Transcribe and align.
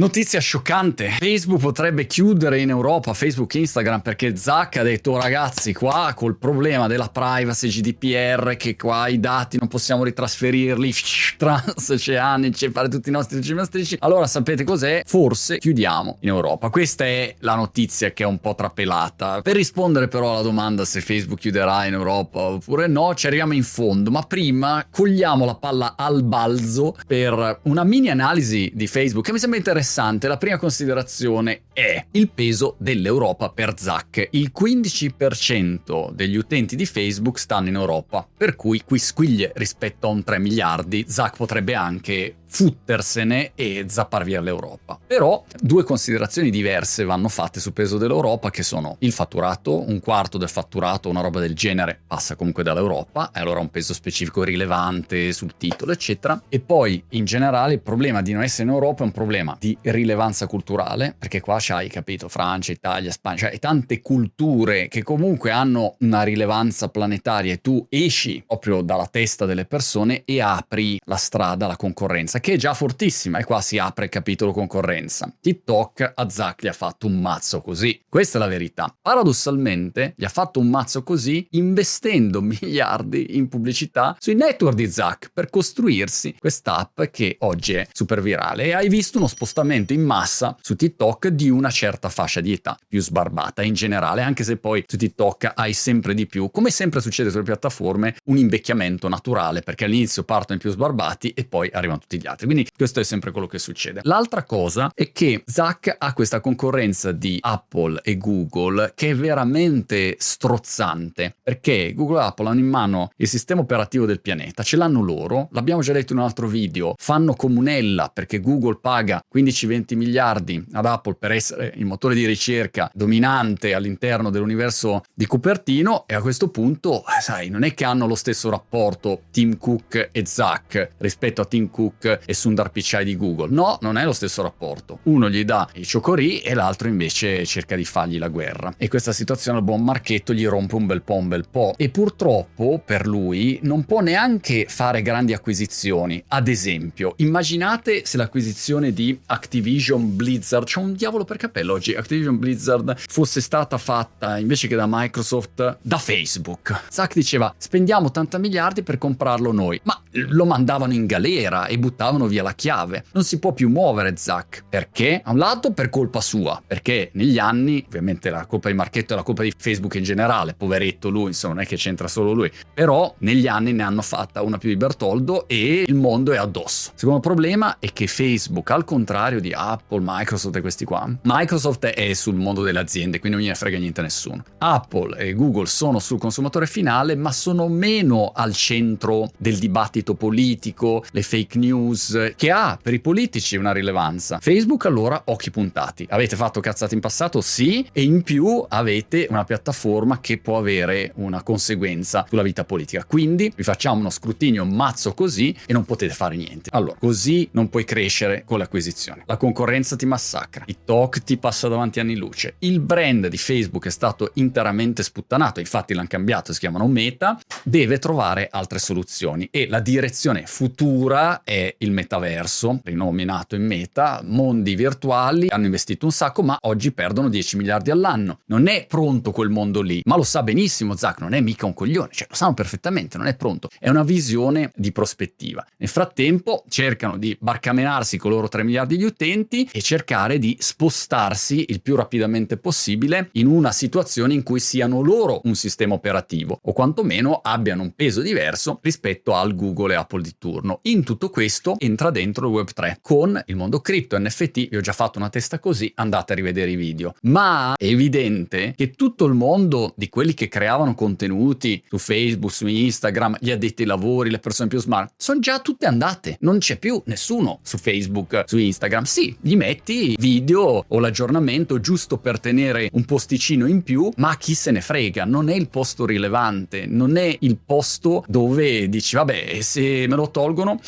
Notizia 0.00 0.40
scioccante. 0.40 1.10
Facebook 1.18 1.60
potrebbe 1.60 2.06
chiudere 2.06 2.58
in 2.58 2.70
Europa 2.70 3.12
Facebook 3.12 3.54
e 3.54 3.58
Instagram 3.58 4.00
perché 4.00 4.34
Zuck 4.34 4.78
ha 4.78 4.82
detto 4.82 5.20
ragazzi 5.20 5.74
qua 5.74 6.14
col 6.16 6.38
problema 6.38 6.86
della 6.86 7.10
privacy 7.10 7.68
GDPR 7.68 8.56
che 8.56 8.76
qua 8.76 9.08
i 9.08 9.20
dati 9.20 9.58
non 9.58 9.68
possiamo 9.68 10.02
ritrasferirli 10.04 10.90
transoceanici 11.36 12.70
fare 12.70 12.88
tutti 12.88 13.10
i 13.10 13.12
nostri 13.12 13.42
geometrici. 13.42 13.98
Allora 14.00 14.26
sapete 14.26 14.64
cos'è? 14.64 15.02
Forse 15.04 15.58
chiudiamo 15.58 16.16
in 16.20 16.30
Europa. 16.30 16.70
Questa 16.70 17.04
è 17.04 17.34
la 17.40 17.56
notizia 17.56 18.10
che 18.12 18.22
è 18.22 18.26
un 18.26 18.38
po' 18.38 18.54
trapelata. 18.54 19.42
Per 19.42 19.54
rispondere 19.54 20.08
però 20.08 20.30
alla 20.30 20.40
domanda 20.40 20.86
se 20.86 21.02
Facebook 21.02 21.40
chiuderà 21.40 21.84
in 21.84 21.92
Europa 21.92 22.40
oppure 22.40 22.86
no, 22.86 23.14
ci 23.14 23.26
arriviamo 23.26 23.52
in 23.52 23.64
fondo, 23.64 24.10
ma 24.10 24.22
prima 24.22 24.86
cogliamo 24.90 25.44
la 25.44 25.56
palla 25.56 25.92
al 25.94 26.24
balzo 26.24 26.96
per 27.06 27.60
una 27.64 27.84
mini 27.84 28.08
analisi 28.08 28.72
di 28.72 28.86
Facebook 28.86 29.26
che 29.26 29.32
mi 29.32 29.38
sembra 29.38 29.58
interessante 29.58 29.88
interessante, 29.90 30.28
la 30.28 30.36
prima 30.36 30.56
considerazione 30.56 31.62
è 31.72 32.06
il 32.12 32.30
peso 32.30 32.76
dell'Europa 32.78 33.50
per 33.50 33.74
Zack. 33.76 34.28
Il 34.30 34.52
15% 34.56 36.12
degli 36.12 36.36
utenti 36.36 36.76
di 36.76 36.86
Facebook 36.86 37.38
stanno 37.38 37.68
in 37.68 37.74
Europa, 37.74 38.26
per 38.36 38.54
cui 38.54 38.82
qui 38.84 38.98
squiglie 39.00 39.50
rispetto 39.56 40.06
a 40.06 40.10
un 40.10 40.22
3 40.22 40.38
miliardi. 40.38 41.04
Zack 41.08 41.36
potrebbe 41.36 41.74
anche 41.74 42.36
futtersene 42.50 43.52
e 43.54 43.86
zappar 43.88 44.24
via 44.24 44.40
l'Europa. 44.40 44.98
Però 45.06 45.44
due 45.60 45.84
considerazioni 45.84 46.50
diverse 46.50 47.04
vanno 47.04 47.28
fatte 47.28 47.60
sul 47.60 47.72
peso 47.72 47.96
dell'Europa 47.96 48.50
che 48.50 48.64
sono 48.64 48.96
il 49.00 49.12
fatturato, 49.12 49.88
un 49.88 50.00
quarto 50.00 50.36
del 50.36 50.48
fatturato, 50.48 51.08
una 51.08 51.20
roba 51.20 51.38
del 51.38 51.54
genere 51.54 52.00
passa 52.06 52.34
comunque 52.34 52.64
dall'Europa 52.64 53.30
e 53.32 53.38
allora 53.40 53.60
un 53.60 53.70
peso 53.70 53.94
specifico 53.94 54.42
rilevante 54.42 55.32
sul 55.32 55.54
titolo 55.56 55.92
eccetera 55.92 56.42
e 56.48 56.58
poi 56.60 57.02
in 57.10 57.24
generale 57.24 57.74
il 57.74 57.80
problema 57.80 58.20
di 58.20 58.32
non 58.32 58.42
essere 58.42 58.64
in 58.64 58.70
Europa 58.70 59.02
è 59.02 59.06
un 59.06 59.12
problema 59.12 59.56
di 59.58 59.76
rilevanza 59.82 60.46
culturale 60.46 61.14
perché 61.16 61.40
qua 61.40 61.58
c'hai 61.60 61.88
capito 61.88 62.28
Francia, 62.28 62.72
Italia, 62.72 63.12
Spagna, 63.12 63.36
cioè 63.36 63.58
tante 63.58 64.00
culture 64.00 64.88
che 64.88 65.02
comunque 65.04 65.52
hanno 65.52 65.96
una 66.00 66.22
rilevanza 66.22 66.88
planetaria 66.88 67.52
e 67.52 67.60
tu 67.60 67.86
esci 67.88 68.42
proprio 68.44 68.82
dalla 68.82 69.06
testa 69.06 69.46
delle 69.46 69.66
persone 69.66 70.22
e 70.24 70.40
apri 70.40 70.98
la 71.04 71.16
strada 71.16 71.66
alla 71.66 71.76
concorrenza 71.76 72.39
che 72.40 72.54
è 72.54 72.56
già 72.56 72.74
fortissima 72.74 73.38
e 73.38 73.44
qua 73.44 73.60
si 73.60 73.78
apre 73.78 74.06
il 74.06 74.10
capitolo 74.10 74.52
concorrenza. 74.52 75.32
TikTok 75.40 76.12
a 76.14 76.28
Zack 76.28 76.62
gli 76.62 76.68
ha 76.68 76.72
fatto 76.72 77.06
un 77.06 77.20
mazzo 77.20 77.60
così. 77.60 78.02
Questa 78.08 78.38
è 78.38 78.40
la 78.40 78.46
verità. 78.46 78.94
Paradossalmente 79.00 80.14
gli 80.16 80.24
ha 80.24 80.28
fatto 80.28 80.60
un 80.60 80.68
mazzo 80.68 81.02
così 81.02 81.46
investendo 81.50 82.40
miliardi 82.42 83.36
in 83.36 83.48
pubblicità 83.48 84.16
sui 84.18 84.34
network 84.34 84.76
di 84.76 84.90
Zack 84.90 85.30
per 85.32 85.50
costruirsi 85.50 86.36
quest'app 86.38 87.02
che 87.10 87.36
oggi 87.40 87.74
è 87.74 87.86
super 87.92 88.20
virale 88.20 88.64
e 88.64 88.74
hai 88.74 88.88
visto 88.88 89.18
uno 89.18 89.26
spostamento 89.26 89.92
in 89.92 90.02
massa 90.02 90.56
su 90.60 90.76
TikTok 90.76 91.28
di 91.28 91.50
una 91.50 91.70
certa 91.70 92.08
fascia 92.08 92.40
di 92.40 92.52
età 92.52 92.76
più 92.88 93.00
sbarbata 93.00 93.62
in 93.62 93.74
generale, 93.74 94.22
anche 94.22 94.44
se 94.44 94.56
poi 94.56 94.84
su 94.86 94.96
TikTok 94.96 95.52
hai 95.54 95.72
sempre 95.72 96.14
di 96.14 96.26
più, 96.26 96.50
come 96.50 96.70
sempre 96.70 97.00
succede 97.00 97.30
sulle 97.30 97.42
piattaforme, 97.42 98.16
un 98.24 98.36
invecchiamento 98.36 99.08
naturale 99.08 99.60
perché 99.60 99.84
all'inizio 99.84 100.24
partono 100.24 100.58
i 100.58 100.60
più 100.60 100.70
sbarbati 100.70 101.30
e 101.30 101.44
poi 101.44 101.70
arrivano 101.72 101.98
tutti 102.00 102.18
gli 102.18 102.26
altri. 102.26 102.29
Quindi 102.36 102.66
questo 102.76 103.00
è 103.00 103.04
sempre 103.04 103.30
quello 103.30 103.46
che 103.46 103.58
succede. 103.58 104.00
L'altra 104.04 104.44
cosa 104.44 104.90
è 104.94 105.12
che 105.12 105.42
Zack 105.46 105.94
ha 105.98 106.12
questa 106.12 106.40
concorrenza 106.40 107.12
di 107.12 107.38
Apple 107.40 108.00
e 108.02 108.16
Google 108.16 108.92
che 108.94 109.10
è 109.10 109.14
veramente 109.14 110.16
strozzante 110.18 111.34
perché 111.42 111.92
Google 111.94 112.20
e 112.20 112.24
Apple 112.24 112.48
hanno 112.48 112.60
in 112.60 112.68
mano 112.68 113.10
il 113.16 113.28
sistema 113.28 113.60
operativo 113.60 114.06
del 114.06 114.20
pianeta, 114.20 114.62
ce 114.62 114.76
l'hanno 114.76 115.02
loro, 115.02 115.48
l'abbiamo 115.52 115.82
già 115.82 115.92
detto 115.92 116.12
in 116.12 116.18
un 116.18 116.24
altro 116.24 116.46
video, 116.46 116.94
fanno 116.96 117.34
comunella 117.34 118.10
perché 118.12 118.40
Google 118.40 118.78
paga 118.80 119.22
15-20 119.32 119.96
miliardi 119.96 120.64
ad 120.72 120.86
Apple 120.86 121.14
per 121.14 121.32
essere 121.32 121.72
il 121.76 121.86
motore 121.86 122.14
di 122.14 122.26
ricerca 122.26 122.90
dominante 122.94 123.74
all'interno 123.74 124.30
dell'universo 124.30 125.02
di 125.12 125.26
Cupertino 125.26 126.04
e 126.06 126.14
a 126.14 126.20
questo 126.20 126.48
punto, 126.48 127.04
sai, 127.20 127.48
non 127.48 127.64
è 127.64 127.74
che 127.74 127.84
hanno 127.84 128.06
lo 128.06 128.14
stesso 128.14 128.50
rapporto 128.50 129.22
Tim 129.30 129.58
Cook 129.58 130.10
e 130.12 130.26
Zack 130.26 130.92
rispetto 130.98 131.40
a 131.40 131.44
Tim 131.44 131.70
Cook 131.70 132.19
e 132.24 132.34
Sundar 132.34 132.70
Pichai 132.70 133.04
di 133.04 133.16
Google. 133.16 133.48
No, 133.50 133.78
non 133.80 133.96
è 133.96 134.04
lo 134.04 134.12
stesso 134.12 134.42
rapporto. 134.42 135.00
Uno 135.04 135.28
gli 135.28 135.44
dà 135.44 135.68
i 135.74 135.84
ciocorì 135.84 136.40
e 136.40 136.54
l'altro 136.54 136.88
invece 136.88 137.44
cerca 137.46 137.76
di 137.76 137.84
fargli 137.84 138.18
la 138.18 138.28
guerra. 138.28 138.74
E 138.76 138.88
questa 138.88 139.12
situazione 139.12 139.58
al 139.58 139.64
buon 139.64 139.82
Marchetto 139.82 140.32
gli 140.32 140.46
rompe 140.46 140.74
un 140.74 140.86
bel 140.86 141.02
po' 141.02 141.14
un 141.14 141.28
bel 141.28 141.46
po'. 141.50 141.74
E 141.76 141.88
purtroppo 141.88 142.82
per 142.84 143.06
lui 143.06 143.58
non 143.62 143.84
può 143.84 144.00
neanche 144.00 144.66
fare 144.68 145.02
grandi 145.02 145.32
acquisizioni. 145.32 146.22
Ad 146.28 146.48
esempio, 146.48 147.14
immaginate 147.16 148.04
se 148.04 148.16
l'acquisizione 148.16 148.92
di 148.92 149.18
Activision 149.26 150.16
Blizzard, 150.16 150.66
c'è 150.66 150.78
un 150.80 150.94
diavolo 150.94 151.24
per 151.24 151.36
capello 151.36 151.74
oggi, 151.74 151.94
Activision 151.94 152.38
Blizzard 152.38 152.96
fosse 152.96 153.40
stata 153.40 153.78
fatta 153.78 154.38
invece 154.38 154.68
che 154.68 154.76
da 154.76 154.86
Microsoft 154.88 155.78
da 155.80 155.98
Facebook. 155.98 156.84
Zack 156.88 157.14
diceva 157.14 157.52
spendiamo 157.56 158.06
80 158.06 158.38
miliardi 158.38 158.82
per 158.82 158.98
comprarlo 158.98 159.52
noi, 159.52 159.80
ma 159.84 160.00
lo 160.12 160.44
mandavano 160.44 160.92
in 160.92 161.06
galera 161.06 161.66
e 161.66 161.78
buttavano 161.78 162.09
via 162.26 162.42
la 162.42 162.52
chiave. 162.52 163.04
Non 163.12 163.24
si 163.24 163.38
può 163.38 163.52
più 163.52 163.68
muovere 163.68 164.16
Zack. 164.16 164.64
Perché? 164.68 165.20
A 165.24 165.32
un 165.32 165.38
lato 165.38 165.72
per 165.72 165.88
colpa 165.88 166.20
sua, 166.20 166.62
perché 166.64 167.10
negli 167.14 167.38
anni, 167.38 167.84
ovviamente 167.86 168.30
la 168.30 168.46
colpa 168.46 168.68
di 168.68 168.74
Marchetto 168.74 169.14
è 169.14 169.16
la 169.16 169.22
colpa 169.22 169.42
di 169.42 169.52
Facebook 169.56 169.94
in 169.94 170.02
generale, 170.02 170.54
poveretto 170.54 171.08
lui, 171.08 171.28
insomma, 171.28 171.54
non 171.54 171.62
è 171.62 171.66
che 171.66 171.76
c'entra 171.76 172.08
solo 172.08 172.32
lui, 172.32 172.50
però 172.72 173.14
negli 173.18 173.46
anni 173.46 173.72
ne 173.72 173.82
hanno 173.82 174.02
fatta 174.02 174.42
una 174.42 174.58
più 174.58 174.68
di 174.68 174.76
Bertoldo 174.76 175.46
e 175.48 175.84
il 175.86 175.94
mondo 175.94 176.32
è 176.32 176.36
addosso. 176.36 176.92
Secondo 176.94 177.20
problema 177.20 177.78
è 177.78 177.92
che 177.92 178.06
Facebook, 178.06 178.70
al 178.70 178.84
contrario 178.84 179.40
di 179.40 179.52
Apple, 179.54 180.00
Microsoft 180.02 180.56
e 180.56 180.60
questi 180.60 180.84
qua, 180.84 181.08
Microsoft 181.22 181.86
è 181.86 182.12
sul 182.14 182.34
mondo 182.34 182.62
delle 182.62 182.78
aziende, 182.78 183.18
quindi 183.18 183.38
non 183.38 183.46
gliene 183.46 183.56
frega 183.56 183.78
niente 183.78 184.00
a 184.00 184.04
nessuno. 184.04 184.44
Apple 184.58 185.18
e 185.18 185.34
Google 185.34 185.66
sono 185.66 185.98
sul 185.98 186.18
consumatore 186.18 186.66
finale, 186.66 187.14
ma 187.14 187.32
sono 187.32 187.68
meno 187.68 188.32
al 188.34 188.54
centro 188.54 189.30
del 189.36 189.58
dibattito 189.58 190.14
politico, 190.14 191.04
le 191.10 191.22
fake 191.22 191.58
news, 191.58 191.89
che 192.36 192.50
ha 192.50 192.78
per 192.80 192.92
i 192.94 193.00
politici 193.00 193.56
una 193.56 193.72
rilevanza. 193.72 194.38
Facebook 194.40 194.86
allora 194.86 195.22
occhi 195.26 195.50
puntati. 195.50 196.06
Avete 196.10 196.36
fatto 196.36 196.60
cazzate 196.60 196.94
in 196.94 197.00
passato? 197.00 197.40
Sì, 197.40 197.86
e 197.92 198.02
in 198.02 198.22
più 198.22 198.64
avete 198.68 199.26
una 199.30 199.44
piattaforma 199.44 200.20
che 200.20 200.38
può 200.38 200.58
avere 200.58 201.12
una 201.16 201.42
conseguenza 201.42 202.26
sulla 202.28 202.42
vita 202.42 202.64
politica. 202.64 203.04
Quindi 203.04 203.52
vi 203.54 203.62
facciamo 203.62 204.00
uno 204.00 204.10
scrutinio 204.10 204.64
mazzo 204.64 205.14
così 205.14 205.54
e 205.66 205.72
non 205.72 205.84
potete 205.84 206.14
fare 206.14 206.36
niente. 206.36 206.70
Allora, 206.72 206.96
così 206.98 207.48
non 207.52 207.68
puoi 207.68 207.84
crescere 207.84 208.42
con 208.44 208.58
le 208.58 208.64
acquisizioni. 208.64 209.22
La 209.26 209.36
concorrenza 209.36 209.96
ti 209.96 210.06
massacra, 210.06 210.64
TikTok 210.90 211.22
ti 211.22 211.36
passa 211.38 211.68
davanti 211.68 212.00
anni 212.00 212.16
luce. 212.16 212.56
Il 212.60 212.80
brand 212.80 213.28
di 213.28 213.36
Facebook 213.36 213.86
è 213.86 213.90
stato 213.90 214.30
interamente 214.34 215.02
sputtanato, 215.02 215.60
infatti 215.60 215.94
l'hanno 215.94 216.08
cambiato, 216.08 216.52
si 216.52 216.58
chiamano 216.58 216.88
Meta, 216.88 217.38
deve 217.62 217.98
trovare 217.98 218.48
altre 218.50 218.78
soluzioni 218.78 219.48
e 219.50 219.68
la 219.68 219.80
direzione 219.80 220.44
futura 220.46 221.42
è 221.44 221.74
il 221.82 221.92
metaverso, 221.92 222.80
rinominato 222.84 223.54
in 223.54 223.64
Meta, 223.64 224.20
mondi 224.24 224.74
virtuali, 224.74 225.48
hanno 225.48 225.66
investito 225.66 226.06
un 226.06 226.12
sacco 226.12 226.42
ma 226.42 226.58
oggi 226.62 226.92
perdono 226.92 227.28
10 227.28 227.56
miliardi 227.56 227.90
all'anno. 227.90 228.40
Non 228.46 228.66
è 228.66 228.86
pronto 228.86 229.30
quel 229.30 229.48
mondo 229.48 229.80
lì, 229.80 230.02
ma 230.04 230.16
lo 230.16 230.22
sa 230.22 230.42
benissimo 230.42 230.96
Zach, 230.96 231.20
non 231.20 231.32
è 231.32 231.40
mica 231.40 231.66
un 231.66 231.74
coglione, 231.74 232.10
cioè 232.12 232.26
lo 232.28 232.34
sanno 232.34 232.54
perfettamente, 232.54 233.16
non 233.16 233.26
è 233.26 233.34
pronto. 233.34 233.68
È 233.78 233.88
una 233.88 234.02
visione 234.02 234.70
di 234.74 234.92
prospettiva. 234.92 235.64
Nel 235.76 235.88
frattempo 235.88 236.64
cercano 236.68 237.16
di 237.16 237.36
barcamenarsi 237.40 238.18
con 238.18 238.30
loro 238.30 238.48
3 238.48 238.62
miliardi 238.62 238.96
di 238.96 239.04
utenti 239.04 239.68
e 239.72 239.80
cercare 239.80 240.38
di 240.38 240.56
spostarsi 240.58 241.66
il 241.68 241.80
più 241.80 241.96
rapidamente 241.96 242.56
possibile 242.56 243.30
in 243.32 243.46
una 243.46 243.72
situazione 243.72 244.34
in 244.34 244.42
cui 244.42 244.60
siano 244.60 245.00
loro 245.00 245.40
un 245.44 245.54
sistema 245.54 245.94
operativo 245.94 246.58
o 246.62 246.72
quantomeno 246.72 247.40
abbiano 247.42 247.82
un 247.82 247.94
peso 247.94 248.20
diverso 248.20 248.78
rispetto 248.82 249.34
al 249.34 249.54
Google 249.54 249.94
e 249.94 249.96
Apple 249.96 250.22
di 250.22 250.34
turno. 250.38 250.80
In 250.82 251.04
tutto 251.04 251.30
questo 251.30 251.69
entra 251.78 252.10
dentro 252.10 252.48
il 252.48 252.54
Web3 252.54 252.96
con 253.00 253.40
il 253.46 253.56
mondo 253.56 253.80
cripto, 253.80 254.18
NFT, 254.18 254.68
vi 254.68 254.76
ho 254.76 254.80
già 254.80 254.92
fatto 254.92 255.18
una 255.18 255.28
testa 255.28 255.58
così, 255.58 255.90
andate 255.96 256.32
a 256.32 256.36
rivedere 256.36 256.70
i 256.70 256.76
video. 256.76 257.14
Ma 257.22 257.74
è 257.76 257.86
evidente 257.86 258.74
che 258.76 258.90
tutto 258.92 259.24
il 259.24 259.34
mondo 259.34 259.92
di 259.96 260.08
quelli 260.08 260.34
che 260.34 260.48
creavano 260.48 260.94
contenuti 260.94 261.82
su 261.88 261.98
Facebook, 261.98 262.52
su 262.52 262.66
Instagram, 262.66 263.36
gli 263.40 263.50
addetti 263.50 263.82
ai 263.82 263.88
lavori, 263.88 264.30
le 264.30 264.38
persone 264.38 264.68
più 264.68 264.80
smart, 264.80 265.12
sono 265.16 265.40
già 265.40 265.60
tutte 265.60 265.86
andate. 265.86 266.36
Non 266.40 266.58
c'è 266.58 266.78
più 266.78 267.00
nessuno 267.06 267.60
su 267.62 267.78
Facebook, 267.78 268.44
su 268.46 268.58
Instagram. 268.58 269.04
Sì, 269.04 269.36
gli 269.40 269.56
metti 269.56 270.16
video 270.18 270.84
o 270.86 270.98
l'aggiornamento 270.98 271.80
giusto 271.80 272.18
per 272.18 272.40
tenere 272.40 272.88
un 272.92 273.04
posticino 273.04 273.66
in 273.66 273.82
più, 273.82 274.10
ma 274.16 274.36
chi 274.36 274.54
se 274.54 274.70
ne 274.70 274.80
frega, 274.80 275.24
non 275.24 275.48
è 275.48 275.54
il 275.54 275.68
posto 275.68 276.06
rilevante, 276.06 276.86
non 276.86 277.16
è 277.16 277.36
il 277.40 277.58
posto 277.64 278.24
dove 278.26 278.88
dici 278.88 279.16
vabbè, 279.16 279.60
se 279.60 280.06
me 280.08 280.16
lo 280.16 280.30
tolgono 280.30 280.80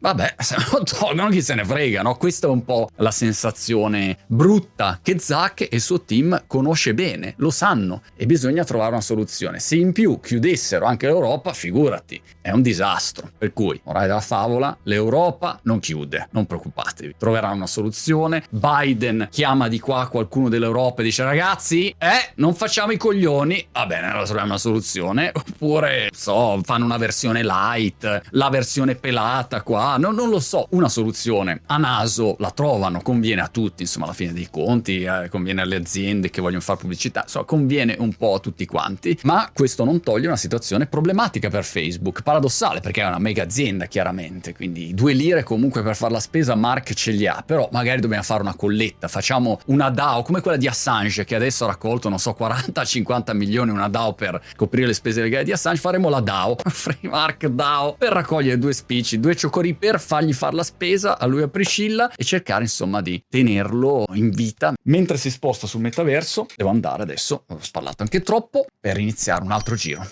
vabbè, 0.00 0.34
se 0.40 0.56
lo 0.70 0.82
tolgono 0.82 1.28
chi 1.28 1.42
se 1.42 1.54
ne 1.54 1.64
frega, 1.64 2.02
no? 2.02 2.16
Questa 2.16 2.46
è 2.46 2.50
un 2.50 2.64
po' 2.64 2.88
la 2.96 3.10
sensazione 3.10 4.18
brutta 4.26 4.98
che 5.02 5.18
Zack 5.18 5.62
e 5.62 5.68
il 5.72 5.80
suo 5.80 6.02
team 6.02 6.44
conosce 6.46 6.94
bene, 6.94 7.34
lo 7.36 7.50
sanno 7.50 8.02
e 8.16 8.26
bisogna 8.26 8.64
trovare 8.64 8.92
una 8.92 9.00
soluzione. 9.00 9.60
Se 9.60 9.76
in 9.76 9.92
più 9.92 10.18
chiudessero 10.20 10.86
anche 10.86 11.06
l'Europa, 11.06 11.52
figurati, 11.52 12.20
è 12.40 12.50
un 12.50 12.62
disastro. 12.62 13.30
Per 13.36 13.52
cui, 13.52 13.80
morale 13.84 14.06
della 14.06 14.20
favola, 14.20 14.76
l'Europa 14.84 15.60
non 15.64 15.78
chiude, 15.78 16.28
non 16.32 16.46
preoccupatevi, 16.46 17.14
troveranno 17.18 17.54
una 17.56 17.66
soluzione. 17.66 18.44
Biden 18.50 19.28
chiama 19.30 19.68
di 19.68 19.78
qua 19.78 20.08
qualcuno 20.08 20.48
dell'Europa 20.48 21.02
e 21.02 21.04
dice 21.04 21.22
ragazzi, 21.22 21.94
eh, 21.98 22.32
non 22.36 22.54
facciamo 22.54 22.92
i 22.92 22.96
coglioni, 22.96 23.68
va 23.72 23.86
bene, 23.86 24.06
allora 24.08 24.24
troviamo 24.24 24.48
una 24.48 24.58
soluzione. 24.58 25.30
Oppure, 25.32 26.10
so, 26.12 26.60
fanno 26.64 26.84
una 26.84 26.96
versione 26.96 27.42
light, 27.42 28.22
la 28.30 28.48
versione 28.48 28.94
pelata 28.94 29.62
qua, 29.62 29.89
no, 29.96 30.10
non 30.10 30.28
lo 30.28 30.40
so, 30.40 30.66
una 30.70 30.88
soluzione. 30.88 31.62
A 31.66 31.76
naso 31.76 32.36
la 32.38 32.50
trovano, 32.50 33.00
conviene 33.02 33.40
a 33.40 33.48
tutti, 33.48 33.82
insomma, 33.82 34.06
alla 34.06 34.14
fine 34.14 34.32
dei 34.32 34.48
conti, 34.50 35.02
eh, 35.02 35.28
conviene 35.28 35.62
alle 35.62 35.76
aziende 35.76 36.30
che 36.30 36.40
vogliono 36.40 36.60
fare 36.60 36.78
pubblicità, 36.78 37.22
insomma, 37.22 37.44
conviene 37.44 37.96
un 37.98 38.14
po' 38.14 38.34
a 38.34 38.38
tutti 38.38 38.66
quanti, 38.66 39.18
ma 39.22 39.50
questo 39.52 39.84
non 39.84 40.00
toglie 40.00 40.26
una 40.26 40.36
situazione 40.36 40.86
problematica 40.86 41.48
per 41.48 41.64
Facebook, 41.64 42.22
paradossale 42.22 42.80
perché 42.80 43.02
è 43.02 43.06
una 43.06 43.18
mega 43.18 43.42
azienda 43.42 43.86
chiaramente, 43.86 44.54
quindi 44.54 44.94
due 44.94 45.12
lire 45.12 45.42
comunque 45.42 45.82
per 45.82 45.96
fare 45.96 46.12
la 46.12 46.20
spesa 46.20 46.54
Mark 46.54 46.92
ce 46.94 47.10
li 47.12 47.26
ha, 47.26 47.42
però 47.44 47.68
magari 47.72 48.00
dobbiamo 48.00 48.22
fare 48.22 48.42
una 48.42 48.54
colletta, 48.54 49.08
facciamo 49.08 49.60
una 49.66 49.90
DAO 49.90 50.22
come 50.22 50.40
quella 50.40 50.56
di 50.56 50.66
Assange 50.66 51.24
che 51.24 51.34
adesso 51.34 51.64
ha 51.64 51.68
raccolto, 51.68 52.08
non 52.08 52.18
so, 52.18 52.36
40-50 52.38 53.34
milioni 53.34 53.70
una 53.70 53.88
DAO 53.88 54.14
per 54.14 54.40
coprire 54.56 54.86
le 54.86 54.94
spese 54.94 55.22
legali 55.22 55.44
di 55.44 55.52
Assange, 55.52 55.80
faremo 55.80 56.08
la 56.08 56.20
DAO, 56.20 56.56
Free 56.64 56.98
Mark 57.08 57.46
DAO, 57.46 57.94
per 57.94 58.12
raccogliere 58.12 58.58
due 58.58 58.72
spicci, 58.72 59.20
due 59.20 59.34
cioccorini 59.34 59.74
per 59.80 59.98
fargli 59.98 60.34
fare 60.34 60.54
la 60.54 60.62
spesa 60.62 61.18
a 61.18 61.24
lui 61.24 61.40
a 61.40 61.48
Priscilla 61.48 62.12
e 62.14 62.22
cercare 62.22 62.64
insomma 62.64 63.00
di 63.00 63.24
tenerlo 63.26 64.04
in 64.12 64.28
vita. 64.28 64.74
Mentre 64.84 65.16
si 65.16 65.30
sposta 65.30 65.66
sul 65.66 65.80
metaverso, 65.80 66.46
devo 66.54 66.68
andare 66.68 67.02
adesso, 67.02 67.44
ho 67.48 67.58
parlato 67.72 68.02
anche 68.02 68.20
troppo, 68.20 68.66
per 68.78 68.98
iniziare 68.98 69.42
un 69.42 69.52
altro 69.52 69.74
giro 69.74 70.06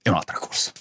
e 0.00 0.08
un'altra 0.08 0.38
corsa. 0.38 0.72